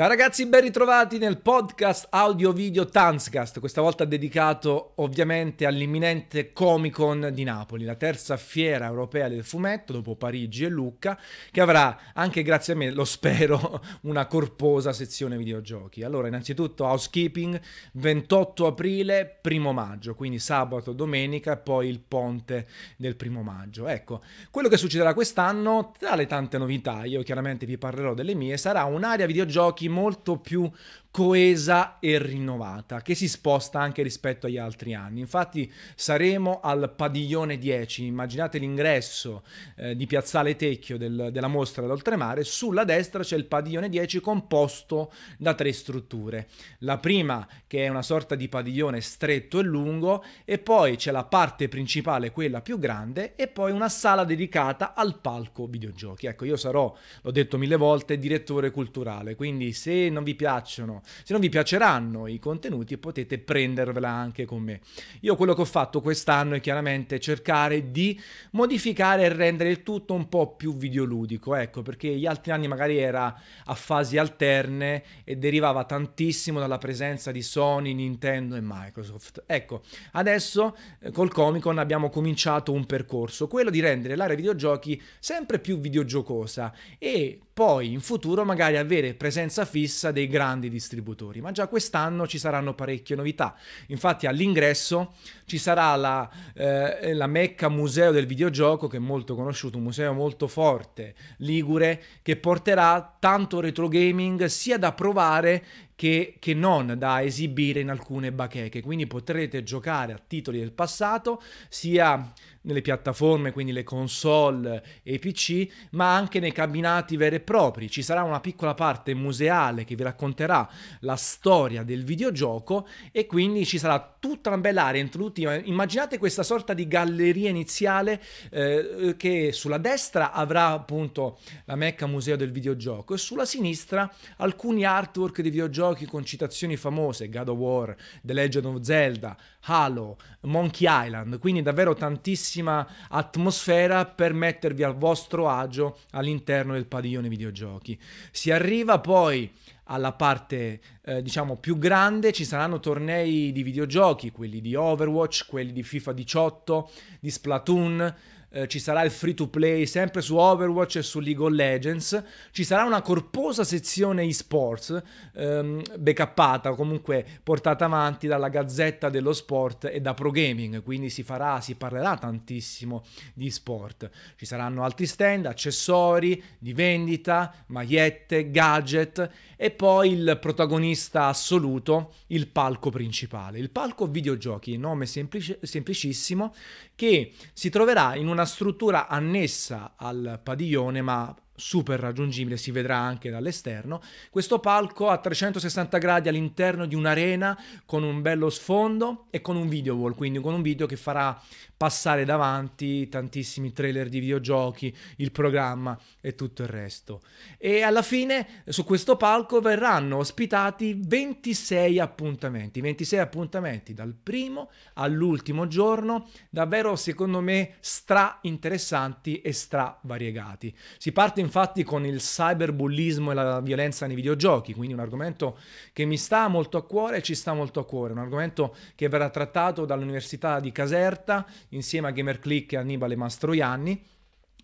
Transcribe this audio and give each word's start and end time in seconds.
Ciao 0.00 0.08
ragazzi, 0.08 0.46
ben 0.46 0.62
ritrovati 0.62 1.18
nel 1.18 1.42
podcast 1.42 2.06
audio 2.08 2.52
video 2.52 2.86
Tanzcast, 2.86 3.60
questa 3.60 3.82
volta 3.82 4.06
dedicato 4.06 4.92
ovviamente 4.94 5.66
all'imminente 5.66 6.54
Comic 6.54 6.94
Con 6.94 7.28
di 7.34 7.44
Napoli, 7.44 7.84
la 7.84 7.96
terza 7.96 8.38
fiera 8.38 8.86
europea 8.86 9.28
del 9.28 9.44
fumetto 9.44 9.92
dopo 9.92 10.16
Parigi 10.16 10.64
e 10.64 10.70
Lucca, 10.70 11.20
che 11.50 11.60
avrà 11.60 12.12
anche 12.14 12.42
grazie 12.42 12.72
a 12.72 12.76
me, 12.76 12.90
lo 12.92 13.04
spero, 13.04 13.82
una 14.08 14.24
corposa 14.24 14.94
sezione 14.94 15.36
videogiochi. 15.36 16.02
Allora, 16.02 16.28
innanzitutto 16.28 16.86
housekeeping, 16.86 17.60
28 17.92 18.68
aprile, 18.68 19.38
primo 19.38 19.74
maggio, 19.74 20.14
quindi 20.14 20.38
sabato, 20.38 20.94
domenica 20.94 21.52
e 21.52 21.58
poi 21.58 21.88
il 21.90 22.00
ponte 22.00 22.66
del 22.96 23.16
primo 23.16 23.42
maggio. 23.42 23.86
Ecco, 23.86 24.22
quello 24.50 24.68
che 24.68 24.78
succederà 24.78 25.12
quest'anno, 25.12 25.92
tra 25.98 26.14
le 26.14 26.26
tante 26.26 26.56
novità, 26.56 27.04
io 27.04 27.22
chiaramente 27.22 27.66
vi 27.66 27.76
parlerò 27.76 28.14
delle 28.14 28.34
mie, 28.34 28.56
sarà 28.56 28.84
un'area 28.84 29.26
videogiochi 29.26 29.88
molto 29.90 30.38
più 30.38 30.70
coesa 31.10 31.98
e 31.98 32.18
rinnovata, 32.18 33.02
che 33.02 33.16
si 33.16 33.28
sposta 33.28 33.80
anche 33.80 34.02
rispetto 34.02 34.46
agli 34.46 34.58
altri 34.58 34.94
anni. 34.94 35.20
Infatti 35.20 35.70
saremo 35.96 36.60
al 36.60 36.92
padiglione 36.94 37.58
10, 37.58 38.06
immaginate 38.06 38.58
l'ingresso 38.58 39.42
eh, 39.76 39.96
di 39.96 40.06
Piazzale 40.06 40.54
Tecchio 40.54 40.96
del, 40.96 41.30
della 41.32 41.48
mostra 41.48 41.84
d'oltremare, 41.86 42.44
sulla 42.44 42.84
destra 42.84 43.24
c'è 43.24 43.36
il 43.36 43.46
padiglione 43.46 43.88
10 43.88 44.20
composto 44.20 45.12
da 45.36 45.54
tre 45.54 45.72
strutture. 45.72 46.48
La 46.78 46.98
prima 46.98 47.46
che 47.66 47.84
è 47.84 47.88
una 47.88 48.02
sorta 48.02 48.36
di 48.36 48.48
padiglione 48.48 49.00
stretto 49.00 49.58
e 49.58 49.62
lungo 49.62 50.22
e 50.44 50.58
poi 50.58 50.94
c'è 50.96 51.10
la 51.10 51.24
parte 51.24 51.68
principale, 51.68 52.30
quella 52.30 52.60
più 52.60 52.78
grande, 52.78 53.34
e 53.34 53.48
poi 53.48 53.72
una 53.72 53.88
sala 53.88 54.22
dedicata 54.24 54.94
al 54.94 55.18
palco 55.18 55.66
videogiochi. 55.66 56.26
Ecco, 56.26 56.44
io 56.44 56.56
sarò, 56.56 56.94
l'ho 57.22 57.30
detto 57.32 57.58
mille 57.58 57.76
volte, 57.76 58.16
direttore 58.16 58.70
culturale, 58.70 59.34
quindi 59.34 59.72
se 59.72 60.08
non 60.08 60.22
vi 60.22 60.36
piacciono 60.36 60.99
se 61.04 61.32
non 61.32 61.40
vi 61.40 61.48
piaceranno 61.48 62.26
i 62.26 62.38
contenuti 62.38 62.98
potete 62.98 63.38
prendervela 63.38 64.08
anche 64.08 64.44
con 64.44 64.62
me. 64.62 64.80
Io 65.20 65.36
quello 65.36 65.54
che 65.54 65.62
ho 65.62 65.66
fatto 65.66 66.00
quest'anno 66.00 66.54
è 66.54 66.60
chiaramente 66.60 67.20
cercare 67.20 67.90
di 67.90 68.20
modificare 68.52 69.24
e 69.24 69.28
rendere 69.28 69.70
il 69.70 69.82
tutto 69.82 70.14
un 70.14 70.28
po' 70.28 70.56
più 70.56 70.76
videoludico, 70.76 71.54
ecco, 71.54 71.82
perché 71.82 72.08
gli 72.08 72.26
altri 72.26 72.52
anni 72.52 72.68
magari 72.68 72.98
era 72.98 73.34
a 73.64 73.74
fasi 73.74 74.18
alterne 74.18 75.02
e 75.24 75.36
derivava 75.36 75.84
tantissimo 75.84 76.58
dalla 76.58 76.78
presenza 76.78 77.30
di 77.30 77.42
Sony, 77.42 77.94
Nintendo 77.94 78.56
e 78.56 78.60
Microsoft. 78.62 79.44
Ecco, 79.46 79.82
adesso 80.12 80.76
eh, 81.00 81.10
col 81.10 81.30
Comic 81.30 81.60
Con 81.60 81.78
abbiamo 81.78 82.08
cominciato 82.08 82.72
un 82.72 82.86
percorso, 82.86 83.46
quello 83.46 83.70
di 83.70 83.80
rendere 83.80 84.16
l'area 84.16 84.34
videogiochi 84.34 85.00
sempre 85.18 85.58
più 85.58 85.78
videogiocosa 85.78 86.74
e 86.98 87.40
poi 87.60 87.92
in 87.92 88.00
futuro 88.00 88.42
magari 88.46 88.78
avere 88.78 89.12
presenza 89.12 89.66
fissa 89.66 90.12
dei 90.12 90.28
grandi 90.28 90.70
distributori, 90.70 91.42
ma 91.42 91.52
già 91.52 91.66
quest'anno 91.66 92.26
ci 92.26 92.38
saranno 92.38 92.72
parecchie 92.72 93.14
novità. 93.14 93.54
Infatti 93.88 94.26
all'ingresso 94.26 95.12
ci 95.44 95.58
sarà 95.58 95.94
la, 95.94 96.30
eh, 96.54 97.12
la 97.12 97.26
Mecca 97.26 97.68
Museo 97.68 98.12
del 98.12 98.24
Videogioco, 98.24 98.88
che 98.88 98.96
è 98.96 99.00
molto 99.00 99.34
conosciuto, 99.34 99.76
un 99.76 99.82
museo 99.82 100.14
molto 100.14 100.48
forte, 100.48 101.14
ligure, 101.40 102.02
che 102.22 102.36
porterà 102.36 103.14
tanto 103.18 103.60
retro 103.60 103.88
gaming 103.88 104.46
sia 104.46 104.78
da 104.78 104.92
provare 104.92 105.62
che, 106.00 106.36
che, 106.38 106.54
non 106.54 106.94
da 106.96 107.22
esibire 107.22 107.80
in 107.80 107.90
alcune 107.90 108.32
bacheche. 108.32 108.80
Quindi 108.80 109.06
potrete 109.06 109.62
giocare 109.62 110.14
a 110.14 110.20
titoli 110.26 110.58
del 110.58 110.72
passato 110.72 111.42
sia 111.68 112.32
nelle 112.62 112.82
piattaforme, 112.82 113.52
quindi 113.52 113.72
le 113.72 113.84
console 113.84 114.82
e 115.02 115.14
i 115.14 115.18
PC, 115.18 115.66
ma 115.90 116.14
anche 116.14 116.40
nei 116.40 116.52
cabinati 116.52 117.16
veri 117.16 117.36
e 117.36 117.40
propri. 117.40 117.90
Ci 117.90 118.02
sarà 118.02 118.22
una 118.22 118.40
piccola 118.40 118.74
parte 118.74 119.14
museale 119.14 119.84
che 119.84 119.94
vi 119.94 120.02
racconterà 120.02 120.68
la 121.00 121.16
storia 121.16 121.82
del 121.82 122.04
videogioco 122.04 122.86
e 123.12 123.26
quindi 123.26 123.64
ci 123.64 123.78
sarà 123.78 124.16
tutta 124.18 124.50
una 124.50 124.58
bella 124.58 124.84
area 124.84 125.00
introduttiva. 125.00 125.54
Immaginate 125.54 126.18
questa 126.18 126.42
sorta 126.42 126.74
di 126.74 126.86
galleria 126.86 127.48
iniziale 127.48 128.22
eh, 128.50 129.14
che 129.16 129.52
sulla 129.52 129.78
destra 129.78 130.32
avrà 130.32 130.68
appunto 130.68 131.38
la 131.64 131.76
Mecca 131.76 132.06
Museo 132.06 132.36
del 132.36 132.52
Videogioco 132.52 133.14
e 133.14 133.18
sulla 133.18 133.44
sinistra 133.44 134.10
alcuni 134.36 134.84
artwork 134.84 135.40
di 135.40 135.50
videogiochi 135.90 136.00
giochi 136.00 136.06
con 136.06 136.24
citazioni 136.24 136.76
famose, 136.76 137.28
God 137.28 137.48
of 137.48 137.58
War, 137.58 137.96
The 138.22 138.32
Legend 138.32 138.64
of 138.66 138.80
Zelda, 138.80 139.36
Halo, 139.62 140.16
Monkey 140.42 140.86
Island, 140.88 141.38
quindi 141.38 141.62
davvero 141.62 141.94
tantissima 141.94 142.86
atmosfera 143.08 144.06
per 144.06 144.32
mettervi 144.32 144.82
al 144.82 144.96
vostro 144.96 145.48
agio 145.48 145.98
all'interno 146.12 146.74
del 146.74 146.86
padiglione 146.86 147.28
videogiochi. 147.28 147.98
Si 148.30 148.50
arriva 148.50 149.00
poi 149.00 149.50
alla 149.84 150.12
parte 150.12 150.80
eh, 151.02 151.20
diciamo 151.20 151.56
più 151.56 151.76
grande 151.76 152.30
ci 152.30 152.44
saranno 152.44 152.78
tornei 152.78 153.50
di 153.50 153.64
videogiochi, 153.64 154.30
quelli 154.30 154.60
di 154.60 154.76
Overwatch, 154.76 155.46
quelli 155.48 155.72
di 155.72 155.82
FIFA 155.82 156.12
18, 156.12 156.90
di 157.18 157.30
Splatoon, 157.30 158.14
eh, 158.50 158.68
ci 158.68 158.78
sarà 158.78 159.02
il 159.02 159.10
free 159.10 159.34
to 159.34 159.48
play 159.48 159.86
sempre 159.86 160.20
su 160.20 160.36
Overwatch 160.36 160.96
e 160.96 161.02
su 161.02 161.20
League 161.20 161.44
of 161.44 161.52
Legends, 161.52 162.22
ci 162.50 162.64
sarà 162.64 162.84
una 162.84 163.00
corposa 163.02 163.64
sezione 163.64 164.24
esports 164.24 165.02
ehm, 165.34 165.82
backuppata 165.98 166.74
comunque 166.74 167.24
portata 167.42 167.84
avanti 167.84 168.26
dalla 168.26 168.48
Gazzetta 168.48 169.08
dello 169.08 169.32
Sport 169.32 169.86
e 169.86 170.00
da 170.00 170.14
Pro 170.14 170.30
Gaming, 170.30 170.82
quindi 170.82 171.10
si 171.10 171.22
farà, 171.22 171.60
si 171.60 171.74
parlerà 171.76 172.16
tantissimo 172.16 173.04
di 173.34 173.50
sport. 173.50 174.10
Ci 174.36 174.46
saranno 174.46 174.84
altri 174.84 175.06
stand, 175.06 175.46
accessori 175.46 176.42
di 176.58 176.72
vendita, 176.72 177.52
magliette, 177.66 178.50
gadget 178.50 179.30
e 179.56 179.70
poi 179.70 180.12
il 180.12 180.38
protagonista 180.40 181.26
assoluto, 181.26 182.14
il 182.28 182.48
palco 182.48 182.90
principale. 182.90 183.58
Il 183.58 183.70
palco 183.70 184.06
videogiochi, 184.06 184.76
nome 184.76 185.06
semplici- 185.06 185.58
semplicissimo, 185.60 186.54
che 186.94 187.32
si 187.52 187.70
troverà 187.70 188.14
in 188.14 188.28
una 188.28 188.39
struttura 188.44 189.08
annessa 189.08 189.94
al 189.96 190.40
padiglione, 190.42 191.02
ma 191.02 191.34
super 191.60 192.00
raggiungibile, 192.00 192.56
si 192.56 192.70
vedrà 192.70 192.96
anche 192.96 193.30
dall'esterno. 193.30 194.00
Questo 194.30 194.58
palco 194.58 195.08
a 195.08 195.18
360 195.18 195.98
gradi 195.98 196.28
all'interno 196.28 196.86
di 196.86 196.94
un'arena 196.94 197.56
con 197.84 198.02
un 198.02 198.22
bello 198.22 198.48
sfondo 198.48 199.26
e 199.30 199.40
con 199.42 199.56
un 199.56 199.68
video 199.68 199.94
wall, 199.94 200.14
quindi 200.14 200.40
con 200.40 200.54
un 200.54 200.62
video 200.62 200.86
che 200.86 200.96
farà 200.96 201.40
passare 201.76 202.24
davanti 202.24 203.08
tantissimi 203.08 203.72
trailer 203.72 204.08
di 204.08 204.20
videogiochi, 204.20 204.94
il 205.16 205.32
programma 205.32 205.98
e 206.20 206.34
tutto 206.34 206.62
il 206.62 206.68
resto. 206.68 207.22
E 207.58 207.82
alla 207.82 208.02
fine 208.02 208.62
su 208.68 208.84
questo 208.84 209.16
palco 209.16 209.60
verranno 209.60 210.16
ospitati 210.16 210.98
26 210.98 211.98
appuntamenti, 211.98 212.80
26 212.80 213.18
appuntamenti 213.18 213.94
dal 213.94 214.14
primo 214.14 214.70
all'ultimo 214.94 215.66
giorno, 215.66 216.28
davvero 216.48 216.96
secondo 216.96 217.40
me 217.40 217.76
stra 217.80 218.38
interessanti 218.42 219.40
e 219.40 219.52
stra 219.52 219.98
variegati. 220.02 220.74
Si 220.98 221.12
parte 221.12 221.40
in 221.40 221.48
infatti 221.50 221.82
con 221.82 222.06
il 222.06 222.18
cyberbullismo 222.18 223.32
e 223.32 223.34
la 223.34 223.60
violenza 223.60 224.06
nei 224.06 224.14
videogiochi, 224.14 224.72
quindi 224.72 224.94
un 224.94 225.00
argomento 225.00 225.58
che 225.92 226.04
mi 226.04 226.16
sta 226.16 226.46
molto 226.46 226.76
a 226.76 226.86
cuore 226.86 227.16
e 227.16 227.22
ci 227.22 227.34
sta 227.34 227.52
molto 227.52 227.80
a 227.80 227.84
cuore, 227.84 228.12
un 228.12 228.20
argomento 228.20 228.76
che 228.94 229.08
verrà 229.08 229.28
trattato 229.30 229.84
dall'Università 229.84 230.60
di 230.60 230.70
Caserta 230.70 231.44
insieme 231.70 232.06
a 232.06 232.12
GamerClick 232.12 232.74
e 232.74 232.76
Annibale 232.76 233.16
Mastroianni 233.16 234.00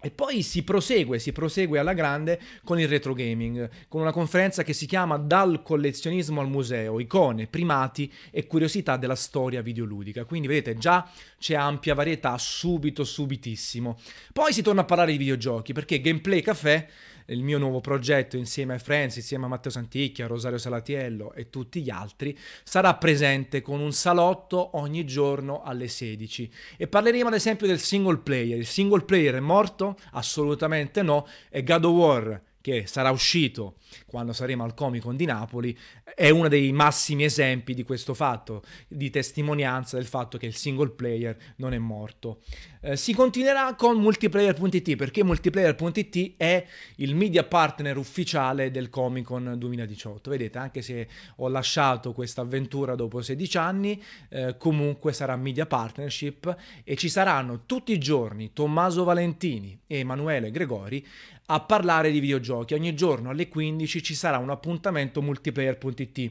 e 0.01 0.11
poi 0.11 0.43
si 0.43 0.63
prosegue, 0.63 1.19
si 1.19 1.33
prosegue 1.33 1.79
alla 1.79 1.95
grande 1.95 2.39
con 2.65 2.79
il 2.79 2.89
retro 2.89 3.15
gaming, 3.15 3.69
con 3.89 4.01
una 4.03 4.13
conferenza 4.13 4.63
che 4.63 4.73
si 4.73 4.87
chiama 4.87 5.17
Dal 5.17 5.63
collezionismo 5.63 6.41
al 6.41 6.49
museo, 6.49 7.01
icone, 7.01 7.47
primati 7.47 8.13
e 8.31 8.47
curiosità 8.47 8.97
della 8.97 9.15
storia 9.15 9.63
videoludica. 9.63 10.25
Quindi 10.25 10.49
vedete 10.49 10.77
già 10.77 11.09
c'è 11.39 11.55
ampia 11.55 11.95
varietà 11.95 12.37
subito, 12.39 13.05
subitissimo. 13.05 13.99
Poi 14.33 14.53
si 14.53 14.63
torna 14.63 14.83
a 14.83 14.85
parlare 14.85 15.13
di 15.13 15.19
videogiochi 15.19 15.73
perché 15.73 16.01
Gameplay 16.01 16.43
Café 16.43 16.89
il 17.27 17.43
mio 17.43 17.59
nuovo 17.59 17.81
progetto 17.81 18.37
insieme 18.37 18.75
a 18.75 18.79
Friends, 18.79 19.17
insieme 19.17 19.47
a 19.47 19.49
Matteo 19.49 19.71
Santicchia, 19.71 20.27
Rosario 20.27 20.59
Salatiello 20.59 21.33
e 21.33 21.51
tutti 21.51 21.83
gli 21.83 21.91
altri, 21.91 22.37
sarà 22.63 22.95
presente 22.95 23.63
con 23.63 23.81
un 23.81 23.93
salotto 23.93 24.77
ogni 24.79 25.05
giorno 25.05 25.63
alle 25.63 25.89
16. 25.89 26.51
E 26.77 26.87
parleremo 26.87 27.29
ad 27.29 27.35
esempio 27.35 27.67
del 27.67 27.81
single 27.81 28.19
player. 28.19 28.59
Il 28.59 28.67
single 28.67 29.03
player 29.03 29.35
è 29.35 29.41
morto? 29.41 29.97
Assolutamente 30.13 31.03
no. 31.03 31.27
E 31.51 31.63
God 31.63 31.85
of 31.85 31.93
War 31.93 32.43
che 32.67 32.85
sarà 32.89 33.13
uscito 33.13 33.77
quando 34.07 34.33
saremo 34.33 34.65
al 34.65 34.75
Comic 34.75 35.03
Con 35.03 35.15
di 35.15 35.25
Napoli, 35.25 35.79
è 36.17 36.31
uno 36.31 36.49
dei 36.49 36.73
massimi 36.73 37.23
esempi 37.23 37.75
di 37.75 37.85
questo 37.85 38.13
fatto, 38.13 38.65
di 38.89 39.09
testimonianza 39.09 39.97
del 39.97 40.07
fatto 40.07 40.37
che 40.37 40.47
il 40.47 40.57
single 40.57 40.91
player 40.91 41.37
non 41.59 41.75
è 41.75 41.79
morto. 41.79 42.41
Eh, 42.87 42.97
si 42.97 43.15
continuerà 43.15 43.75
con 43.75 43.99
multiplayer.it 43.99 44.95
perché 44.95 45.25
multiplayer.it 45.25 46.35
è 46.37 46.65
il 46.97 47.17
media 47.17 47.43
partner 47.43 47.97
ufficiale 47.97 48.71
del 48.71 48.91
Comic 48.91 49.25
Con 49.25 49.57
2018. 49.59 50.31
Vedete, 50.31 50.59
anche 50.59 50.83
se 50.83 51.09
ho 51.35 51.49
lasciato 51.49 52.13
questa 52.13 52.43
avventura 52.43 52.95
dopo 52.95 53.21
16 53.21 53.59
anni, 53.59 54.01
eh, 54.29 54.57
comunque 54.57 55.13
sarà 55.13 55.35
media 55.35 55.67
partnership 55.67 56.57
e 56.85 56.95
ci 56.95 57.09
saranno 57.09 57.63
tutti 57.67 57.91
i 57.91 57.99
giorni 57.99 58.53
Tommaso 58.53 59.03
Valentini 59.03 59.77
e 59.85 59.99
Emanuele 59.99 60.53
Gregori 60.53 61.05
a 61.47 61.59
parlare 61.59 62.13
di 62.13 62.21
videogiochi. 62.21 62.75
Ogni 62.75 62.95
giorno 62.95 63.31
alle 63.31 63.49
15 63.49 64.01
ci 64.01 64.15
sarà 64.15 64.39
un 64.39 64.51
appuntamento 64.51 65.21
multiplayer.it. 65.21 66.31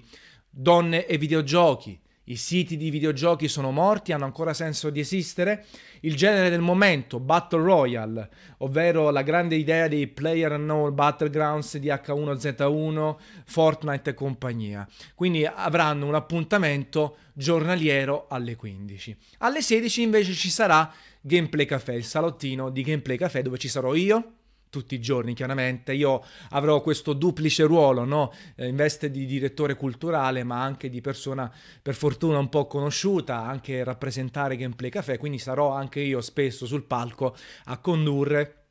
Donne 0.50 1.06
e 1.06 1.18
videogiochi, 1.18 2.00
i 2.26 2.36
siti 2.38 2.78
di 2.78 2.90
videogiochi 2.90 3.48
sono 3.48 3.72
morti, 3.72 4.12
hanno 4.12 4.26
ancora 4.26 4.54
senso 4.54 4.90
di 4.90 5.00
esistere? 5.00 5.66
Il 6.02 6.16
genere 6.16 6.50
del 6.50 6.62
momento, 6.62 7.20
Battle 7.20 7.62
Royale, 7.62 8.30
ovvero 8.60 9.10
la 9.10 9.22
grande 9.22 9.56
idea 9.56 9.88
dei 9.88 10.08
Player 10.08 10.52
Unknown 10.54 10.94
Battlegrounds 10.94 11.78
di 11.78 11.88
H1Z1, 11.88 13.16
Fortnite 13.46 14.10
e 14.12 14.14
compagnia. 14.14 14.88
Quindi 15.14 15.46
avranno 15.46 16.08
un 16.08 16.16
appuntamento 16.16 17.18
giornaliero 17.34 18.28
alle 18.30 18.56
15. 18.56 19.18
Alle 19.40 19.62
16 19.62 20.02
invece 20.02 20.34
ci 20.34 20.50
sarà 20.50 20.92
Gameplay 21.22 21.66
Café, 21.66 21.94
il 21.94 22.06
salottino 22.06 22.70
di 22.70 22.82
Gameplay 22.82 23.18
Café 23.18 23.42
dove 23.42 23.58
ci 23.58 23.68
sarò 23.68 23.94
io, 23.94 24.32
tutti 24.70 24.96
i 24.96 25.00
giorni, 25.00 25.34
chiaramente. 25.34 25.94
Io 25.94 26.24
avrò 26.50 26.82
questo 26.82 27.14
duplice 27.14 27.64
ruolo, 27.64 28.04
no? 28.04 28.34
Eh, 28.56 28.68
in 28.68 28.76
veste 28.76 29.10
di 29.12 29.26
direttore 29.26 29.76
culturale, 29.76 30.44
ma 30.44 30.62
anche 30.62 30.90
di 30.90 31.02
persona 31.02 31.52
per 31.82 31.96
fortuna 31.96 32.38
un 32.38 32.50
po' 32.50 32.68
conosciuta, 32.68 33.46
anche 33.46 33.84
rappresentare 33.84 34.58
Gameplay 34.58 34.90
Café, 34.90 35.18
quindi 35.18 35.40
sarò 35.40 35.72
anche 35.72 36.00
io 36.00 36.22
spesso 36.22 36.66
sul 36.66 36.84
palco 36.84 37.36
a 37.66 37.78
condurre 37.78 38.64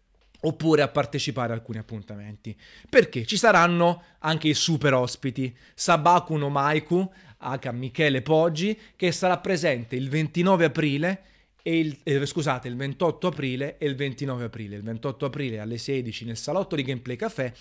oppure 0.45 0.83
a 0.83 0.89
partecipare 0.89 1.53
a 1.53 1.57
alcuni 1.57 1.79
appuntamenti. 1.79 2.57
Perché 2.89 3.25
ci 3.25 3.37
saranno 3.37 4.03
anche 4.19 4.49
i 4.49 4.55
super 4.55 4.95
ospiti, 4.95 5.57
Sabaku 5.75 6.37
no 6.37 6.49
Maiku, 6.51 7.11
H. 7.39 7.71
Michele 7.73 8.23
Poggi, 8.23 8.79
che 8.97 9.13
sarà 9.13 9.39
presente 9.39 9.97
il 9.97 10.09
29 10.09 10.65
aprile 10.67 11.23
e 11.67 11.79
il, 11.79 11.99
eh, 12.03 12.27
scusate, 12.27 12.69
il 12.69 12.77
28 12.77 13.29
aprile 13.29 13.79
e 13.79 13.87
il 13.87 13.95
29 13.95 14.45
aprile. 14.45 14.77
Il 14.77 14.83
28 14.83 15.25
aprile 15.25 15.61
alle 15.61 15.79
16 15.79 16.27
nel 16.27 16.37
salotto 16.37 16.77
di 16.77 16.83
Gameplay 16.83 17.17
Café 17.17 17.55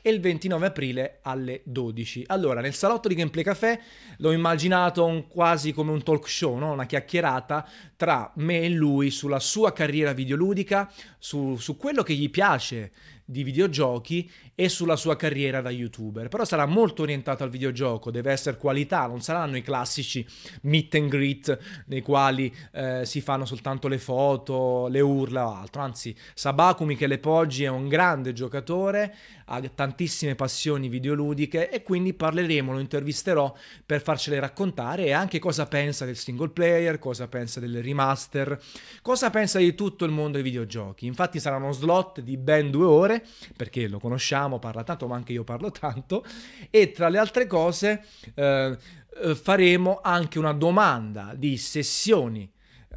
e 0.00 0.08
il 0.08 0.18
29 0.18 0.66
aprile 0.66 1.18
alle 1.20 1.60
12. 1.64 2.24
Allora, 2.28 2.62
nel 2.62 2.72
salotto 2.72 3.06
di 3.06 3.14
Gameplay 3.14 3.44
Café 3.44 3.78
l'ho 4.16 4.32
immaginato 4.32 5.04
un, 5.04 5.28
quasi 5.28 5.74
come 5.74 5.90
un 5.90 6.02
talk 6.02 6.26
show, 6.26 6.56
no? 6.56 6.72
una 6.72 6.86
chiacchierata 6.86 7.68
tra 7.96 8.32
me 8.36 8.62
e 8.62 8.70
lui 8.70 9.10
sulla 9.10 9.40
sua 9.40 9.74
carriera 9.74 10.14
videoludica, 10.14 10.90
su, 11.18 11.56
su 11.56 11.76
quello 11.76 12.02
che 12.02 12.14
gli 12.14 12.30
piace 12.30 12.90
di 13.30 13.44
videogiochi 13.44 14.28
e 14.54 14.68
sulla 14.68 14.96
sua 14.96 15.16
carriera 15.16 15.60
da 15.60 15.70
youtuber. 15.70 16.28
Però 16.28 16.44
sarà 16.44 16.66
molto 16.66 17.02
orientato 17.02 17.44
al 17.44 17.50
videogioco, 17.50 18.10
deve 18.10 18.32
essere 18.32 18.56
qualità, 18.56 19.06
non 19.06 19.22
saranno 19.22 19.56
i 19.56 19.62
classici 19.62 20.26
meet 20.62 20.94
and 20.96 21.08
greet 21.08 21.58
nei 21.86 22.02
quali 22.02 22.52
eh, 22.72 23.02
si 23.04 23.20
fanno 23.20 23.44
soltanto 23.44 23.86
le 23.88 23.98
foto, 23.98 24.88
le 24.88 25.00
urla 25.00 25.46
o 25.46 25.54
altro. 25.54 25.80
Anzi, 25.80 26.14
Sabaku 26.34 26.84
Michele 26.84 27.18
Poggi 27.18 27.64
è 27.64 27.68
un 27.68 27.88
grande 27.88 28.32
giocatore, 28.32 29.14
ha 29.46 29.60
tantissime 29.60 30.34
passioni 30.34 30.88
videoludiche 30.88 31.70
e 31.70 31.82
quindi 31.82 32.12
parleremo, 32.14 32.72
lo 32.72 32.78
intervisterò 32.80 33.54
per 33.86 34.02
farcele 34.02 34.40
raccontare 34.40 35.06
e 35.06 35.12
anche 35.12 35.38
cosa 35.38 35.66
pensa 35.66 36.04
del 36.04 36.16
single 36.16 36.50
player, 36.50 36.98
cosa 36.98 37.28
pensa 37.28 37.60
delle 37.60 37.80
remaster, 37.80 38.60
cosa 39.02 39.30
pensa 39.30 39.58
di 39.58 39.74
tutto 39.74 40.04
il 40.04 40.12
mondo 40.12 40.32
dei 40.32 40.42
videogiochi. 40.42 41.06
Infatti 41.06 41.40
sarà 41.40 41.56
uno 41.56 41.72
slot 41.72 42.20
di 42.20 42.36
ben 42.36 42.70
due 42.70 42.86
ore, 42.86 43.19
perché 43.56 43.88
lo 43.88 43.98
conosciamo, 43.98 44.58
parla 44.58 44.84
tanto, 44.84 45.06
ma 45.06 45.16
anche 45.16 45.32
io 45.32 45.44
parlo 45.44 45.70
tanto, 45.70 46.24
e 46.70 46.92
tra 46.92 47.08
le 47.08 47.18
altre 47.18 47.46
cose 47.46 48.04
eh, 48.34 48.76
eh 49.22 49.34
faremo 49.34 50.00
anche 50.02 50.38
una 50.38 50.52
domanda 50.52 51.34
di 51.36 51.56
sessioni 51.56 52.50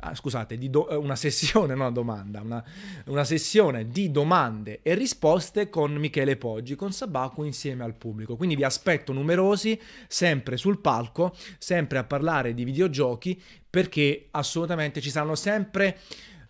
ah, 0.03 0.13
scusate, 0.13 0.57
do, 0.69 0.89
eh, 0.89 0.95
una 0.95 1.15
sessione, 1.15 1.73
non 1.73 1.81
una 1.81 1.91
domanda, 1.91 2.41
una, 2.41 2.63
una, 3.05 3.23
sessione 3.23 3.87
di 3.87 4.11
domande 4.11 4.81
e 4.83 4.93
risposte 4.95 5.69
con 5.69 5.93
Michele 5.93 6.35
Poggi, 6.35 6.75
con 6.75 6.91
Sabaku 6.91 7.43
insieme 7.43 7.83
al 7.83 7.95
pubblico. 7.95 8.35
Quindi 8.35 8.55
vi 8.55 8.63
aspetto 8.63 9.13
numerosi, 9.13 9.79
sempre 10.07 10.57
sul 10.57 10.79
palco, 10.79 11.33
sempre 11.57 11.97
a 11.97 12.03
parlare 12.03 12.53
di 12.53 12.63
videogiochi, 12.63 13.41
perché 13.69 14.27
assolutamente 14.31 15.01
ci 15.01 15.09
saranno 15.09 15.35
sempre... 15.35 15.99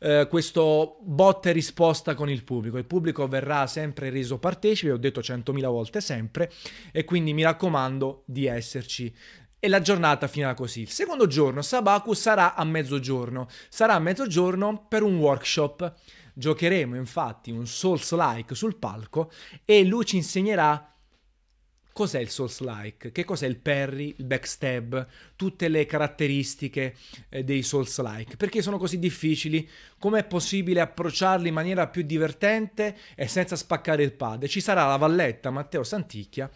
Eh, 0.06 0.28
questo 0.30 0.98
botta 1.00 1.50
e 1.50 1.54
risposta 1.54 2.14
con 2.14 2.30
il 2.30 2.44
pubblico. 2.44 2.78
Il 2.78 2.84
pubblico 2.84 3.26
verrà 3.30 3.68
sempre 3.68 4.10
reso 4.10 4.38
partecipe, 4.38 4.92
ho 4.92 4.98
detto 4.98 5.24
centomila 5.24 5.70
volte 5.70 6.02
sempre, 6.02 6.52
e 6.92 7.06
quindi 7.06 7.34
mi 7.34 7.44
raccomando 7.44 8.24
di 8.26 8.46
esserci 8.46 9.16
e 9.58 9.70
la 9.70 9.80
giornata 9.80 10.28
finirà 10.28 10.56
così. 10.56 10.82
Il 10.82 10.90
secondo 10.90 11.26
giorno 11.26 11.62
Sabaku 11.62 12.12
sarà 12.12 12.54
a 12.56 12.66
mezzogiorno, 12.66 13.48
sarà 13.70 13.94
a 13.94 14.00
mezzogiorno 14.00 14.88
per 14.90 15.04
un 15.04 15.16
workshop. 15.16 15.94
Giocheremo 16.34 16.98
infatti 16.98 17.52
un 17.52 17.66
Souls-like 17.66 18.56
sul 18.56 18.76
palco 18.76 19.32
e 19.64 19.86
lui 19.86 20.04
ci 20.04 20.18
insegnerà 20.18 20.93
cos'è 21.94 22.20
il 22.20 22.30
Souls-like, 22.30 23.12
che 23.12 23.24
cos'è 23.24 23.46
il 23.46 23.58
parry, 23.58 24.16
il 24.18 24.26
backstab, 24.26 25.08
tutte 25.36 25.68
le 25.70 25.86
caratteristiche 25.86 26.96
eh, 27.30 27.44
dei 27.44 27.62
Souls-like, 27.62 28.36
perché 28.36 28.62
sono 28.62 28.78
così 28.78 28.98
difficili, 29.00 29.70
com'è 30.00 30.26
possibile 30.26 30.82
approcciarli 30.82 31.48
in 31.48 31.54
maniera 31.54 31.88
più 31.88 32.02
divertente 32.02 32.98
e 33.16 33.28
senza 33.28 33.56
spaccare 33.56 34.04
il 34.04 34.14
pad. 34.14 34.48
Ci 34.48 34.60
sarà 34.60 34.88
la 34.88 34.98
valletta 34.98 35.52
Matteo 35.52 35.84
Santicchia 35.84 36.50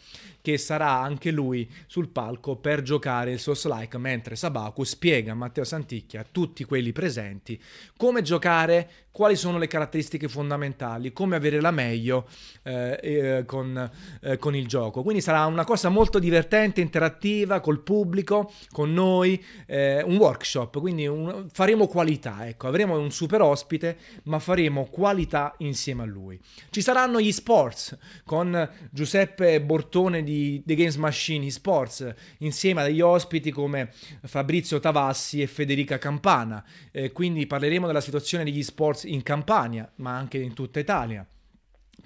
che 0.47 0.57
sarà 0.57 1.01
anche 1.01 1.29
lui 1.29 1.69
sul 1.88 2.07
palco 2.07 2.55
per 2.55 2.81
giocare 2.81 3.33
il 3.33 3.39
Souls-like, 3.39 3.97
mentre 3.97 4.38
Sabaku 4.38 4.85
spiega 4.85 5.33
a 5.33 5.35
Matteo 5.35 5.65
Santicchia, 5.65 6.21
a 6.21 6.25
tutti 6.31 6.63
quelli 6.63 6.94
presenti, 6.94 7.61
come 7.97 8.21
giocare, 8.21 8.89
quali 9.17 9.35
sono 9.35 9.57
le 9.57 9.65
caratteristiche 9.65 10.27
fondamentali, 10.27 11.11
come 11.11 11.35
avere 11.35 11.59
la 11.59 11.71
meglio 11.71 12.27
eh, 12.61 12.99
eh, 13.01 13.44
con, 13.45 13.91
eh, 14.21 14.38
con, 14.38 14.55
il 14.55 14.67
gioco. 14.67 15.01
Quindi 15.01 15.21
sarà 15.21 15.44
una 15.47 15.65
cosa 15.65 15.89
molto 15.89 16.19
divertente, 16.19 16.81
interattiva, 16.81 17.59
col 17.59 17.79
pubblico, 17.81 18.51
con 18.71 18.93
noi, 18.93 19.43
eh, 19.65 20.03
un 20.03 20.17
workshop, 20.17 20.79
quindi 20.79 21.07
un, 21.07 21.47
faremo 21.51 21.88
qualità, 21.88 22.47
ecco, 22.47 22.67
avremo 22.67 23.00
un 23.00 23.09
super 23.09 23.41
ospite, 23.41 23.97
ma 24.25 24.38
faremo 24.38 24.85
qualità 24.85 25.55
insieme 25.57 26.03
a 26.03 26.05
lui. 26.05 26.39
Ci 26.69 26.81
saranno 26.81 27.19
gli 27.19 27.31
sports 27.31 27.97
con 28.23 28.69
Giuseppe 28.91 29.59
Bortone 29.61 30.21
di 30.21 30.37
The 30.66 30.75
Games 30.75 30.95
Machine 30.95 31.45
eSports 31.45 32.13
insieme 32.39 32.81
a 32.81 32.86
degli 32.86 33.01
ospiti 33.01 33.51
come 33.51 33.92
Fabrizio 34.24 34.80
Tavassi 34.80 35.42
e 35.42 35.48
Federica 35.48 35.98
Campana. 35.98 36.63
Eh, 36.92 37.12
quindi 37.12 37.48
parleremo 37.48 37.88
della 37.88 38.01
situazione 38.01 38.44
degli 38.44 38.63
sports 38.63 39.04
in 39.04 39.24
Campania, 39.24 39.92
ma 39.95 40.16
anche 40.16 40.38
in 40.38 40.54
tutta 40.54 40.80
Italia. 40.80 41.28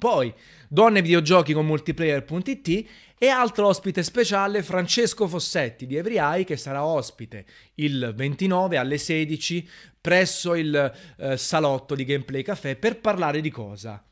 Poi 0.01 0.33
Donne 0.68 1.01
videogiochi 1.01 1.54
con 1.54 1.66
multiplayer.it 1.68 2.89
e 3.19 3.28
altro 3.28 3.68
ospite 3.68 4.01
speciale 4.01 4.63
Francesco 4.63 5.28
Fossetti 5.28 5.85
di 5.85 5.95
Every 5.95 6.44
che 6.44 6.57
sarà 6.57 6.83
ospite 6.83 7.45
il 7.76 8.11
29 8.16 8.78
alle 8.78 8.97
16 8.97 9.69
presso 10.02 10.56
il 10.56 10.92
eh, 11.18 11.38
salotto 11.38 11.94
di 11.94 12.06
Gameplay 12.06 12.42
Café 12.42 12.76
per 12.76 13.00
parlare 13.00 13.42
di 13.42 13.52
cosa? 13.52 14.04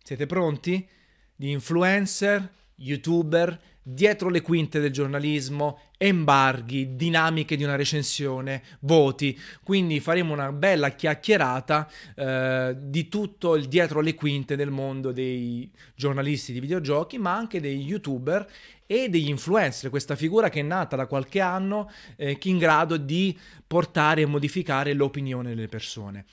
Siete 0.00 0.26
pronti? 0.26 0.86
Di 1.34 1.50
influencer, 1.50 2.48
youtuber, 2.76 3.60
dietro 3.86 4.30
le 4.30 4.40
quinte 4.40 4.80
del 4.80 4.90
giornalismo, 4.90 5.80
embarghi, 5.98 6.96
dinamiche 6.96 7.56
di 7.56 7.64
una 7.64 7.76
recensione, 7.76 8.62
voti. 8.80 9.38
Quindi 9.62 10.00
faremo 10.00 10.32
una 10.32 10.52
bella 10.52 10.90
chiacchierata 10.90 11.90
eh, 12.14 12.76
di 12.78 13.08
tutto 13.08 13.54
il 13.56 13.66
dietro 13.66 14.00
le 14.00 14.14
quinte 14.14 14.56
del 14.56 14.70
mondo 14.70 15.12
dei 15.12 15.70
giornalisti 15.94 16.52
di 16.52 16.60
videogiochi, 16.60 17.18
ma 17.18 17.34
anche 17.34 17.60
dei 17.60 17.82
youtuber 17.82 18.46
e 18.86 19.08
degli 19.08 19.28
influencer, 19.28 19.90
questa 19.90 20.16
figura 20.16 20.48
che 20.48 20.60
è 20.60 20.62
nata 20.62 20.96
da 20.96 21.06
qualche 21.06 21.40
anno, 21.40 21.90
eh, 22.16 22.38
che 22.38 22.48
è 22.48 22.52
in 22.52 22.58
grado 22.58 22.96
di 22.96 23.36
portare 23.66 24.22
e 24.22 24.26
modificare 24.26 24.92
l'opinione 24.92 25.54
delle 25.54 25.68
persone. 25.68 26.24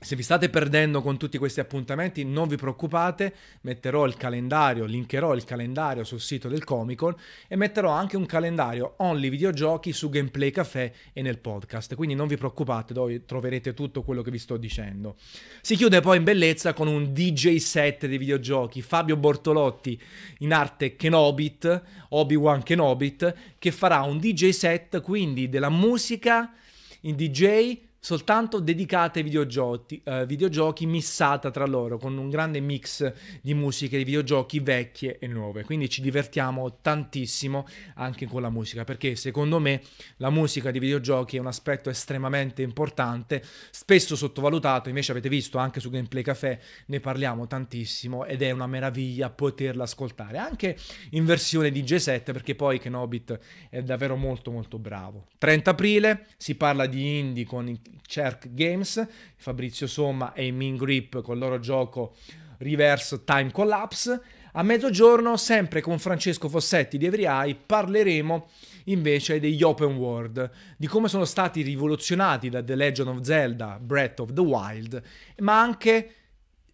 Se 0.00 0.14
vi 0.14 0.22
state 0.22 0.48
perdendo 0.48 1.02
con 1.02 1.16
tutti 1.16 1.38
questi 1.38 1.58
appuntamenti, 1.58 2.24
non 2.24 2.46
vi 2.46 2.54
preoccupate, 2.54 3.34
metterò 3.62 4.06
il 4.06 4.16
calendario, 4.16 4.84
linkerò 4.84 5.34
il 5.34 5.44
calendario 5.44 6.04
sul 6.04 6.20
sito 6.20 6.48
del 6.48 6.62
Comic-Con 6.62 7.16
e 7.48 7.56
metterò 7.56 7.90
anche 7.90 8.16
un 8.16 8.24
calendario 8.24 8.94
only 8.98 9.28
videogiochi 9.28 9.92
su 9.92 10.08
Gameplay 10.08 10.52
Café 10.52 10.94
e 11.12 11.20
nel 11.20 11.38
podcast, 11.38 11.96
quindi 11.96 12.14
non 12.14 12.28
vi 12.28 12.36
preoccupate, 12.36 12.94
dove 12.94 13.24
troverete 13.24 13.74
tutto 13.74 14.04
quello 14.04 14.22
che 14.22 14.30
vi 14.30 14.38
sto 14.38 14.56
dicendo. 14.56 15.16
Si 15.60 15.74
chiude 15.74 16.00
poi 16.00 16.18
in 16.18 16.24
bellezza 16.24 16.72
con 16.74 16.86
un 16.86 17.12
DJ 17.12 17.56
set 17.56 18.06
dei 18.06 18.18
videogiochi, 18.18 18.82
Fabio 18.82 19.16
Bortolotti 19.16 20.00
in 20.38 20.52
arte 20.52 20.94
Kenobit, 20.94 21.82
Obi-Wan 22.10 22.62
Kenobit, 22.62 23.34
che 23.58 23.72
farà 23.72 24.02
un 24.02 24.18
DJ 24.18 24.50
set 24.50 25.00
quindi 25.00 25.48
della 25.48 25.70
musica 25.70 26.52
in 27.00 27.16
DJ 27.16 27.86
soltanto 28.00 28.60
dedicate 28.60 29.18
ai 29.18 29.24
videogiochi, 29.24 30.00
eh, 30.04 30.24
videogiochi 30.26 30.86
missata 30.86 31.50
tra 31.50 31.66
loro 31.66 31.98
con 31.98 32.16
un 32.16 32.30
grande 32.30 32.60
mix 32.60 33.12
di 33.42 33.54
musiche 33.54 33.98
di 33.98 34.04
videogiochi 34.04 34.60
vecchie 34.60 35.18
e 35.18 35.26
nuove. 35.26 35.64
Quindi 35.64 35.88
ci 35.88 36.00
divertiamo 36.00 36.78
tantissimo 36.80 37.66
anche 37.94 38.26
con 38.26 38.42
la 38.42 38.50
musica 38.50 38.84
perché 38.84 39.16
secondo 39.16 39.58
me 39.58 39.82
la 40.16 40.30
musica 40.30 40.70
di 40.70 40.78
videogiochi 40.78 41.36
è 41.36 41.40
un 41.40 41.48
aspetto 41.48 41.90
estremamente 41.90 42.62
importante, 42.62 43.42
spesso 43.70 44.16
sottovalutato, 44.16 44.88
invece 44.88 45.10
avete 45.10 45.28
visto 45.28 45.58
anche 45.58 45.80
su 45.80 45.90
Gameplay 45.90 46.22
Café 46.22 46.60
ne 46.86 47.00
parliamo 47.00 47.46
tantissimo 47.46 48.24
ed 48.24 48.42
è 48.42 48.50
una 48.50 48.66
meraviglia 48.66 49.30
poterla 49.30 49.84
ascoltare 49.84 50.38
anche 50.38 50.76
in 51.10 51.24
versione 51.24 51.70
DJ 51.70 51.96
set 51.96 52.32
perché 52.32 52.54
poi 52.54 52.78
Kenobit 52.78 53.38
è 53.70 53.82
davvero 53.82 54.16
molto 54.16 54.50
molto 54.50 54.78
bravo. 54.78 55.26
30 55.38 55.70
aprile 55.70 56.26
si 56.36 56.54
parla 56.54 56.86
di 56.86 57.18
indie 57.18 57.44
con 57.44 57.68
Cherk 58.06 58.54
Games, 58.54 59.06
Fabrizio 59.36 59.86
Somma 59.86 60.32
e 60.32 60.50
Min 60.50 60.76
Grip 60.76 61.22
con 61.22 61.34
il 61.34 61.40
loro 61.40 61.58
gioco 61.58 62.14
Reverse 62.58 63.24
Time 63.24 63.50
Collapse. 63.50 64.20
A 64.52 64.62
mezzogiorno, 64.62 65.36
sempre 65.36 65.80
con 65.80 65.98
Francesco 65.98 66.48
Fossetti 66.48 66.98
di 66.98 67.06
Every 67.06 67.54
parleremo 67.54 68.48
invece 68.84 69.38
degli 69.38 69.62
open 69.62 69.96
world, 69.96 70.50
di 70.76 70.86
come 70.86 71.08
sono 71.08 71.24
stati 71.24 71.62
rivoluzionati 71.62 72.48
da 72.48 72.62
The 72.62 72.74
Legend 72.74 73.08
of 73.08 73.20
Zelda, 73.20 73.78
Breath 73.80 74.20
of 74.20 74.32
the 74.32 74.40
Wild, 74.40 75.02
ma 75.38 75.60
anche 75.60 76.12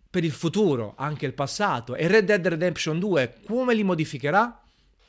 per 0.08 0.24
il 0.24 0.30
futuro, 0.30 0.94
anche 0.96 1.26
il 1.26 1.34
passato. 1.34 1.96
E 1.96 2.06
Red 2.06 2.26
Dead 2.26 2.46
Redemption 2.46 2.98
2 3.00 3.34
come 3.46 3.74
li 3.74 3.82
modificherà? 3.82 4.63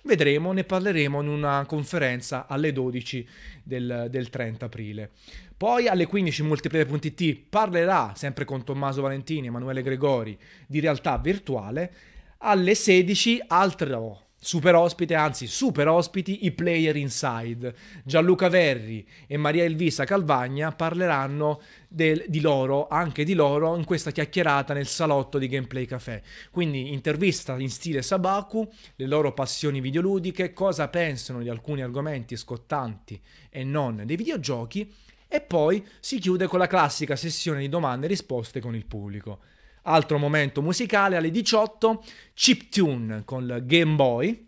Vedremo, 0.06 0.52
ne 0.52 0.64
parleremo 0.64 1.20
in 1.20 1.28
una 1.28 1.66
conferenza 1.66 2.46
alle 2.48 2.72
12 2.72 3.28
del, 3.64 4.06
del 4.12 4.30
30 4.30 4.66
aprile. 4.66 5.10
Poi 5.58 5.88
alle 5.88 6.06
15 6.06 6.44
multiplayer.it 6.44 7.38
parlerà, 7.50 8.14
sempre 8.16 8.46
con 8.46 8.64
Tommaso 8.64 9.02
Valentini 9.02 9.48
e 9.48 9.50
Emanuele 9.50 9.82
Gregori, 9.82 10.38
di 10.68 10.80
realtà 10.80 11.18
virtuale. 11.18 11.92
Alle 12.38 12.76
16 12.76 13.46
altro 13.48 14.25
super 14.46 14.76
ospite, 14.76 15.16
anzi 15.16 15.48
super 15.48 15.88
ospiti, 15.88 16.46
i 16.46 16.52
player 16.52 16.96
inside. 16.96 17.74
Gianluca 18.04 18.48
Verri 18.48 19.04
e 19.26 19.38
Maria 19.38 19.64
Elvisa 19.64 20.04
Calvagna 20.04 20.72
parleranno 20.72 21.60
del, 21.88 22.26
di 22.28 22.42
loro, 22.42 22.88
anche 22.88 23.24
di 23.24 23.34
loro, 23.34 23.76
in 23.76 23.86
questa 23.86 24.12
chiacchierata 24.12 24.76
nel 24.76 24.86
salotto 24.86 25.40
di 25.40 25.48
Gameplay 25.48 25.88
Café. 25.88 26.22
Quindi 26.52 26.94
intervista 26.94 27.58
in 27.58 27.72
stile 27.72 28.04
Sabaku, 28.04 28.72
le 28.98 29.08
loro 29.08 29.34
passioni 29.34 29.82
videoludiche, 29.82 30.54
cosa 30.54 30.90
pensano 30.90 31.42
di 31.42 31.50
alcuni 31.50 31.82
argomenti 31.82 32.38
scottanti 32.38 33.20
e 33.50 33.64
non 33.64 34.04
dei 34.06 34.16
videogiochi, 34.16 34.94
e 35.28 35.42
poi 35.42 35.84
si 36.00 36.20
chiude 36.20 36.46
con 36.46 36.60
la 36.60 36.68
classica 36.68 37.16
sessione 37.16 37.62
di 37.62 37.70
domande 37.70 38.06
e 38.06 38.10
risposte 38.10 38.60
con 38.60 38.76
il 38.76 38.86
pubblico. 38.86 39.40
Altro 39.88 40.18
momento 40.18 40.64
musicale 40.64 41.16
alle 41.16 41.30
18, 41.30 42.04
Chiptune 42.34 43.24
con 43.24 43.44
il 43.44 43.64
Game 43.66 43.94
Boy, 43.94 44.48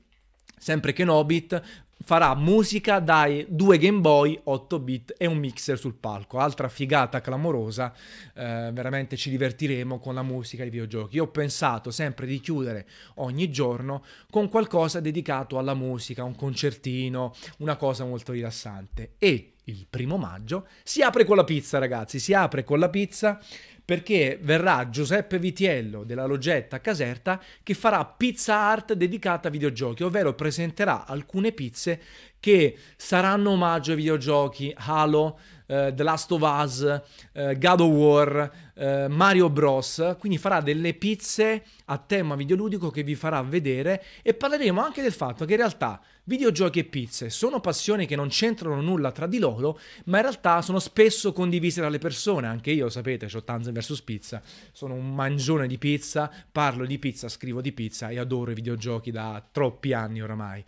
sempre 0.57 0.93
che 0.93 1.03
Nobit 1.03 1.61
farà 2.03 2.33
musica 2.35 2.99
dai 2.99 3.45
due 3.49 3.77
Game 3.77 3.99
Boy 3.99 4.39
8 4.41 4.79
bit 4.79 5.13
e 5.17 5.25
un 5.25 5.37
mixer 5.37 5.77
sul 5.77 5.93
palco. 5.93 6.39
Altra 6.39 6.69
figata 6.69 7.21
clamorosa, 7.21 7.93
eh, 8.33 8.71
veramente 8.73 9.17
ci 9.17 9.29
divertiremo 9.29 9.99
con 9.99 10.15
la 10.15 10.23
musica 10.23 10.63
di 10.63 10.69
videogiochi. 10.69 11.17
Io 11.17 11.25
ho 11.25 11.27
pensato 11.27 11.91
sempre 11.91 12.25
di 12.25 12.39
chiudere 12.39 12.87
ogni 13.15 13.51
giorno 13.51 14.03
con 14.31 14.49
qualcosa 14.49 14.99
dedicato 15.01 15.57
alla 15.57 15.73
musica, 15.73 16.23
un 16.23 16.35
concertino, 16.35 17.33
una 17.57 17.75
cosa 17.75 18.05
molto 18.05 18.31
rilassante. 18.31 19.15
E 19.17 19.51
il 19.65 19.85
primo 19.89 20.17
maggio 20.17 20.65
si 20.83 21.01
apre 21.01 21.25
con 21.25 21.35
la 21.35 21.43
pizza, 21.43 21.77
ragazzi, 21.77 22.19
si 22.19 22.33
apre 22.33 22.63
con 22.63 22.79
la 22.79 22.89
pizza 22.89 23.39
perché 23.87 24.37
verrà 24.41 24.89
Giuseppe 24.89 25.39
Vitiello 25.39 26.03
della 26.03 26.25
Logetta 26.25 26.81
Caserta 26.81 27.41
che 27.63 27.73
farà 27.73 28.03
pizza 28.03 28.53
art 28.53 28.91
dedicata 28.91 29.47
a 29.47 29.51
videogiochi, 29.51 30.03
ovvero 30.03 30.33
presenterà 30.33 31.05
alcune 31.05 31.53
pizze 31.53 32.01
che 32.37 32.77
saranno 32.97 33.51
omaggio 33.51 33.91
ai 33.91 33.95
videogiochi 33.95 34.75
Halo, 34.75 35.39
uh, 35.67 35.93
The 35.93 36.03
Last 36.03 36.29
of 36.33 36.41
Us, 36.41 37.01
uh, 37.31 37.57
God 37.57 37.79
of 37.79 37.89
War, 37.89 38.51
uh, 38.77 39.07
Mario 39.09 39.49
Bros. 39.49 40.15
Quindi 40.19 40.37
farà 40.37 40.61
delle 40.61 40.93
pizze 40.93 41.63
a 41.85 41.97
tema 41.97 42.35
videoludico 42.35 42.89
che 42.89 43.03
vi 43.03 43.15
farà 43.15 43.41
vedere 43.41 44.03
e 44.21 44.33
parleremo 44.33 44.81
anche 44.81 45.01
del 45.01 45.13
fatto 45.13 45.45
che 45.45 45.53
in 45.53 45.59
realtà 45.59 46.01
Videogiochi 46.27 46.79
e 46.79 46.83
pizze 46.83 47.29
sono 47.29 47.61
passioni 47.61 48.05
che 48.05 48.17
non 48.17 48.27
c'entrano 48.27 48.81
nulla 48.81 49.13
tra 49.13 49.27
di 49.27 49.39
loro, 49.39 49.79
ma 50.05 50.17
in 50.17 50.23
realtà 50.23 50.61
sono 50.61 50.77
spesso 50.79 51.31
condivise 51.31 51.79
dalle 51.79 51.99
persone. 51.99 52.47
Anche 52.47 52.69
io, 52.71 52.89
sapete, 52.89 53.29
ho 53.33 53.43
Tanzen 53.45 53.73
vs 53.73 54.01
Pizza, 54.01 54.41
sono 54.73 54.93
un 54.93 55.15
mangione 55.15 55.67
di 55.67 55.77
pizza, 55.77 56.29
parlo 56.51 56.85
di 56.85 56.99
pizza, 56.99 57.29
scrivo 57.29 57.61
di 57.61 57.71
pizza 57.71 58.09
e 58.09 58.19
adoro 58.19 58.51
i 58.51 58.55
videogiochi 58.55 59.09
da 59.09 59.41
troppi 59.49 59.93
anni 59.93 60.21
oramai. 60.21 60.61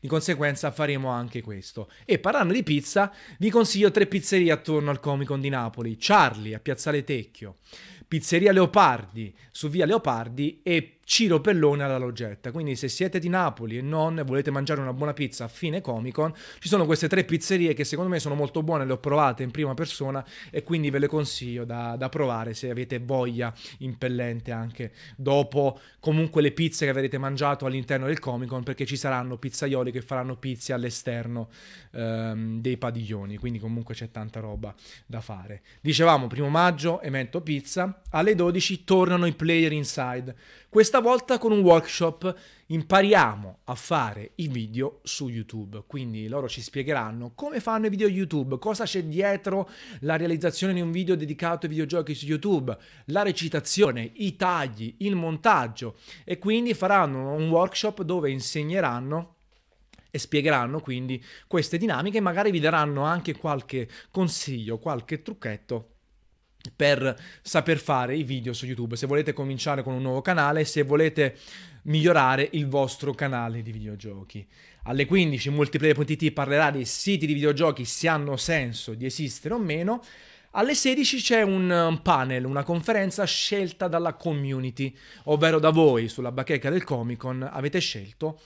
Di 0.00 0.06
conseguenza 0.06 0.70
faremo 0.70 1.08
anche 1.08 1.40
questo. 1.40 1.90
E 2.04 2.18
parlando 2.18 2.52
di 2.52 2.62
pizza, 2.62 3.10
vi 3.38 3.48
consiglio 3.48 3.90
tre 3.90 4.06
pizzerie 4.06 4.52
attorno 4.52 4.90
al 4.90 5.00
Comic 5.00 5.28
Con 5.28 5.40
di 5.40 5.48
Napoli. 5.48 5.96
Charlie 5.98 6.54
a 6.54 6.60
Piazzale 6.60 7.04
Tecchio. 7.04 7.55
Pizzeria 8.06 8.52
Leopardi 8.52 9.34
su 9.50 9.68
via 9.68 9.86
Leopardi 9.86 10.60
e 10.62 10.95
Ciro 11.06 11.40
Pellone 11.40 11.84
alla 11.84 11.98
Logetta. 11.98 12.50
Quindi 12.50 12.74
se 12.74 12.88
siete 12.88 13.20
di 13.20 13.28
Napoli 13.28 13.78
e 13.78 13.80
non 13.80 14.20
volete 14.26 14.50
mangiare 14.50 14.80
una 14.80 14.92
buona 14.92 15.12
pizza 15.12 15.44
a 15.44 15.48
fine 15.48 15.80
Comic 15.80 16.12
Con, 16.12 16.34
ci 16.58 16.66
sono 16.66 16.84
queste 16.84 17.06
tre 17.06 17.22
pizzerie 17.22 17.74
che 17.74 17.84
secondo 17.84 18.10
me 18.10 18.18
sono 18.18 18.34
molto 18.34 18.64
buone, 18.64 18.84
le 18.84 18.92
ho 18.92 18.98
provate 18.98 19.44
in 19.44 19.52
prima 19.52 19.72
persona 19.72 20.24
e 20.50 20.64
quindi 20.64 20.90
ve 20.90 20.98
le 20.98 21.06
consiglio 21.06 21.64
da, 21.64 21.94
da 21.96 22.08
provare 22.08 22.54
se 22.54 22.70
avete 22.70 22.98
voglia 22.98 23.54
impellente 23.78 24.50
anche 24.50 24.92
dopo 25.16 25.78
comunque 26.00 26.42
le 26.42 26.50
pizze 26.50 26.86
che 26.86 26.90
avrete 26.90 27.18
mangiato 27.18 27.66
all'interno 27.66 28.06
del 28.06 28.18
Comic 28.18 28.48
Con 28.48 28.64
perché 28.64 28.84
ci 28.84 28.96
saranno 28.96 29.38
pizzaioli 29.38 29.92
che 29.92 30.02
faranno 30.02 30.36
pizze 30.36 30.72
all'esterno 30.72 31.50
ehm, 31.92 32.60
dei 32.60 32.78
padiglioni, 32.78 33.36
quindi 33.36 33.60
comunque 33.60 33.94
c'è 33.94 34.10
tanta 34.10 34.40
roba 34.40 34.74
da 35.06 35.20
fare. 35.20 35.62
Dicevamo, 35.80 36.26
primo 36.26 36.48
maggio, 36.48 37.00
evento 37.00 37.42
pizza, 37.42 38.02
alle 38.10 38.34
12 38.34 38.82
tornano 38.82 39.26
i 39.26 39.34
player 39.34 39.70
inside 39.70 40.34
questa 40.76 41.00
volta 41.00 41.38
con 41.38 41.52
un 41.52 41.60
workshop 41.60 42.34
impariamo 42.66 43.60
a 43.64 43.74
fare 43.74 44.32
i 44.34 44.48
video 44.48 45.00
su 45.04 45.28
YouTube. 45.28 45.84
Quindi 45.86 46.28
loro 46.28 46.50
ci 46.50 46.60
spiegheranno 46.60 47.32
come 47.34 47.60
fanno 47.60 47.86
i 47.86 47.88
video 47.88 48.06
YouTube, 48.06 48.58
cosa 48.58 48.84
c'è 48.84 49.02
dietro 49.04 49.70
la 50.00 50.16
realizzazione 50.16 50.74
di 50.74 50.82
un 50.82 50.90
video 50.90 51.16
dedicato 51.16 51.64
ai 51.64 51.72
videogiochi 51.72 52.14
su 52.14 52.26
YouTube, 52.26 52.76
la 53.06 53.22
recitazione, 53.22 54.10
i 54.16 54.36
tagli, 54.36 54.96
il 54.98 55.14
montaggio 55.14 55.96
e 56.24 56.36
quindi 56.38 56.74
faranno 56.74 57.32
un 57.32 57.48
workshop 57.48 58.02
dove 58.02 58.30
insegneranno 58.30 59.36
e 60.10 60.18
spiegheranno 60.18 60.80
quindi 60.80 61.24
queste 61.46 61.78
dinamiche 61.78 62.18
e 62.18 62.20
magari 62.20 62.50
vi 62.50 62.60
daranno 62.60 63.02
anche 63.02 63.34
qualche 63.34 63.88
consiglio, 64.10 64.78
qualche 64.78 65.22
trucchetto 65.22 65.95
per 66.74 67.16
saper 67.42 67.78
fare 67.78 68.16
i 68.16 68.22
video 68.22 68.52
su 68.52 68.66
YouTube. 68.66 68.96
Se 68.96 69.06
volete 69.06 69.32
cominciare 69.32 69.82
con 69.82 69.94
un 69.94 70.02
nuovo 70.02 70.22
canale, 70.22 70.64
se 70.64 70.82
volete 70.82 71.36
migliorare 71.82 72.48
il 72.52 72.66
vostro 72.66 73.14
canale 73.14 73.62
di 73.62 73.72
videogiochi. 73.72 74.46
Alle 74.84 75.06
15 75.06 75.50
multiplayer.it 75.50 76.32
parlerà 76.32 76.70
dei 76.70 76.84
siti 76.84 77.26
di 77.26 77.34
videogiochi 77.34 77.84
se 77.84 78.08
hanno 78.08 78.36
senso 78.36 78.94
di 78.94 79.04
esistere 79.04 79.54
o 79.54 79.58
meno. 79.58 80.02
Alle 80.52 80.74
16 80.74 81.16
c'è 81.18 81.42
un 81.42 82.00
panel, 82.02 82.44
una 82.44 82.62
conferenza 82.62 83.24
scelta 83.24 83.88
dalla 83.88 84.14
community, 84.14 84.96
ovvero 85.24 85.58
da 85.58 85.70
voi 85.70 86.08
sulla 86.08 86.32
bacheca 86.32 86.70
del 86.70 86.82
Comic 86.82 87.18
Con 87.18 87.42
avete 87.42 87.78
scelto 87.78 88.40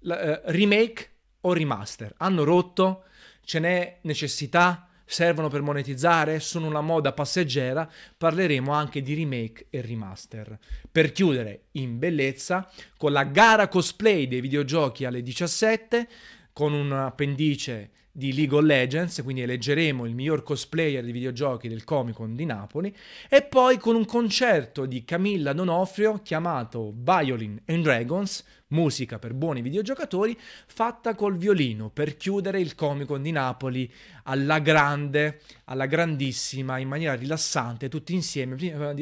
uh, 0.00 0.40
remake 0.44 1.10
o 1.42 1.52
remaster. 1.52 2.14
Hanno 2.18 2.44
rotto? 2.44 3.04
Ce 3.44 3.58
n'è 3.58 3.98
necessità? 4.02 4.89
Servono 5.10 5.48
per 5.48 5.60
monetizzare, 5.60 6.38
sono 6.38 6.68
una 6.68 6.80
moda 6.80 7.12
passeggera, 7.12 7.90
parleremo 8.16 8.70
anche 8.70 9.02
di 9.02 9.14
remake 9.14 9.66
e 9.68 9.80
remaster. 9.80 10.56
Per 10.90 11.10
chiudere 11.10 11.64
in 11.72 11.98
bellezza 11.98 12.70
con 12.96 13.10
la 13.10 13.24
gara 13.24 13.66
cosplay 13.66 14.28
dei 14.28 14.40
videogiochi 14.40 15.04
alle 15.04 15.22
17, 15.22 16.08
con 16.52 16.72
un 16.72 16.92
appendice 16.92 17.90
di 18.12 18.34
League 18.34 18.56
of 18.56 18.64
Legends, 18.64 19.20
quindi 19.22 19.42
eleggeremo 19.42 20.04
il 20.04 20.14
miglior 20.14 20.42
cosplayer 20.42 21.04
di 21.04 21.12
videogiochi 21.12 21.68
del 21.68 21.84
Comic 21.84 22.16
Con 22.16 22.34
di 22.34 22.44
Napoli, 22.44 22.94
e 23.28 23.42
poi 23.42 23.78
con 23.78 23.94
un 23.94 24.04
concerto 24.04 24.84
di 24.84 25.04
Camilla 25.04 25.52
Donofrio 25.52 26.20
chiamato 26.22 26.92
Violin 26.94 27.60
and 27.66 27.82
Dragons, 27.82 28.44
musica 28.68 29.18
per 29.18 29.34
buoni 29.34 29.62
videogiocatori, 29.62 30.36
fatta 30.66 31.14
col 31.14 31.36
violino 31.36 31.88
per 31.90 32.16
chiudere 32.16 32.60
il 32.60 32.74
Comic 32.74 33.06
Con 33.06 33.22
di 33.22 33.30
Napoli 33.30 33.90
alla 34.30 34.60
grande, 34.60 35.40
alla 35.64 35.86
grandissima, 35.86 36.78
in 36.78 36.86
maniera 36.86 37.14
rilassante, 37.14 37.88
tutti 37.88 38.14
insieme, 38.14 38.54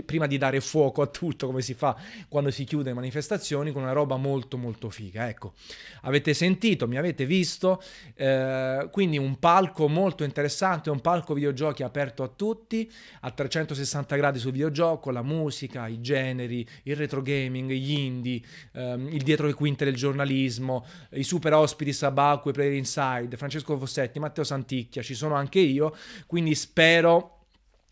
prima 0.05 0.27
di, 0.27 0.39
dare 0.39 0.61
fuoco 0.61 1.03
a 1.03 1.07
tutto 1.07 1.47
come 1.47 1.61
si 1.61 1.75
fa 1.75 1.97
quando 2.29 2.51
si 2.51 2.65
chiude 2.65 2.89
le 2.89 2.95
manifestazioni, 2.95 3.71
con 3.71 3.83
una 3.83 3.93
roba 3.93 4.17
molto 4.17 4.57
molto 4.57 4.89
figa. 4.89 5.29
Ecco, 5.29 5.53
avete 6.03 6.33
sentito, 6.33 6.89
mi 6.89 6.97
avete 6.97 7.27
visto, 7.27 7.83
eh, 8.15 8.89
quindi 8.91 9.19
un 9.19 9.39
palco 9.39 9.87
molto 9.87 10.25
interessante, 10.25 10.89
un 10.89 11.01
palco 11.01 11.35
videogiochi 11.35 11.83
aperto 11.83 12.23
a 12.23 12.29
tutti, 12.29 12.91
a 13.21 13.31
360 13.31 14.17
gradi 14.17 14.39
sul 14.39 14.53
videogioco, 14.53 15.11
la 15.11 15.23
musica, 15.23 15.87
i 15.89 16.01
generi, 16.01 16.67
il 16.85 16.97
retro 16.97 17.21
gaming, 17.21 17.71
gli 17.71 17.99
indie, 17.99 18.41
ehm, 18.73 19.09
il 19.09 19.23
dietro 19.23 19.47
le 19.47 19.55
quinte 19.55 19.85
del 19.85 19.95
giornalismo, 19.95 20.87
i 21.13 21.23
super 21.23 21.53
ospiti 21.53 21.93
Sabacque, 21.93 22.53
Player 22.53 22.73
Inside, 22.73 23.37
Francesco 23.37 23.77
Fossetti, 23.77 24.19
Matteo 24.19 24.45
Santicchia, 24.45 25.03
ci 25.03 25.17
sono 25.19 25.35
anche 25.35 25.61
io, 25.61 25.95
quindi 26.27 26.55
spero 26.55 27.39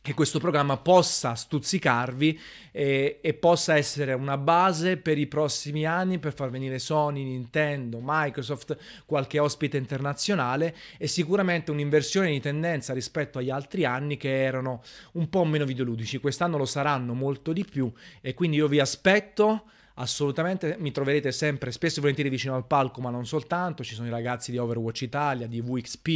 che 0.07 0.15
questo 0.15 0.39
programma 0.39 0.77
possa 0.77 1.35
stuzzicarvi 1.35 2.41
e, 2.71 3.19
e, 3.21 3.35
possa 3.35 3.77
essere 3.77 4.13
una 4.13 4.39
base 4.39 4.99
per 4.99 5.19
i 5.19 5.27
prossimi 5.27 5.85
anni 5.85 6.21
per 6.21 6.33
far 6.33 6.49
venire 6.49 6.79
Sony, 6.79 7.25
Nintendo, 7.25 7.99
Microsoft, 8.01 8.77
qualche 9.05 9.41
ospite 9.41 9.77
internazionale 9.77 10.77
e 10.97 11.09
sicuramente 11.09 11.73
un'inversione 11.73 12.31
di 12.31 12.41
tendenza 12.41 12.93
rispetto 12.93 13.39
agli 13.39 13.51
altri 13.51 13.85
anni 13.85 14.17
che 14.17 14.45
erano 14.45 14.81
un 15.15 15.29
po' 15.29 15.45
meno 15.45 15.65
videoludici. 15.65 16.19
Quest'anno 16.19 16.57
lo 16.57 16.67
saranno 16.67 17.13
molto 17.13 17.53
di 17.53 17.65
più 17.65 17.93
e 18.21 18.33
quindi 18.33 18.59
io 18.59 18.69
vi 18.69 18.79
aspetto 18.79 19.65
assolutamente 19.97 20.77
mi 20.79 20.93
troverete 20.93 21.33
sempre 21.33 21.71
spesso 21.73 21.99
e 21.99 22.01
volentieri 22.01 22.31
vicino 22.31 22.55
al 22.55 22.67
palco 22.67 23.01
ma 23.01 23.11
non 23.11 23.27
soltanto 23.27 23.85
ci 23.85 23.95
sono 23.95 24.07
i 24.07 24.11
ragazzi 24.11 24.51
di 24.51 24.59
Overwatch 24.59 25.03
Italia 25.03 25.47
di 25.47 25.61
VXP 25.61 26.09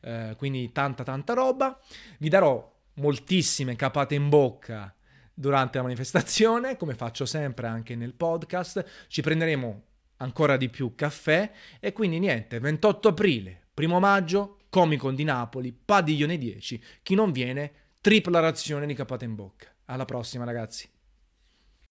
eh, 0.00 0.34
quindi 0.36 0.70
tanta 0.72 1.02
tanta 1.02 1.32
roba 1.32 1.78
vi 2.18 2.28
darò 2.28 2.78
moltissime 2.94 3.76
capate 3.76 4.14
in 4.14 4.28
bocca 4.28 4.94
durante 5.40 5.78
la 5.78 5.84
manifestazione, 5.84 6.76
come 6.76 6.94
faccio 6.94 7.24
sempre 7.24 7.66
anche 7.66 7.96
nel 7.96 8.12
podcast. 8.12 8.84
Ci 9.08 9.22
prenderemo 9.22 9.82
ancora 10.18 10.56
di 10.56 10.68
più 10.68 10.94
caffè 10.94 11.50
e 11.80 11.92
quindi 11.92 12.18
niente, 12.18 12.60
28 12.60 13.08
aprile, 13.08 13.68
primo 13.72 13.98
maggio, 13.98 14.58
Comic 14.68 15.08
di 15.10 15.24
Napoli, 15.24 15.72
Padiglione 15.72 16.36
10. 16.36 16.82
Chi 17.02 17.14
non 17.14 17.32
viene, 17.32 17.72
tripla 18.00 18.38
razione 18.38 18.86
di 18.86 18.94
capate 18.94 19.24
in 19.24 19.34
bocca. 19.34 19.66
Alla 19.86 20.04
prossima 20.04 20.44
ragazzi. 20.44 20.88